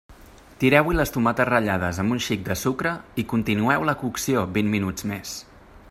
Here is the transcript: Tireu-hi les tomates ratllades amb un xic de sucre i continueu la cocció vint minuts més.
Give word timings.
Tireu-hi 0.61 0.95
les 0.99 1.11
tomates 1.17 1.47
ratllades 1.49 1.99
amb 2.03 2.15
un 2.15 2.23
xic 2.29 2.41
de 2.49 2.57
sucre 2.63 2.95
i 3.25 3.29
continueu 3.35 3.89
la 3.91 3.97
cocció 4.05 4.45
vint 4.57 4.73
minuts 4.77 5.11
més. 5.13 5.41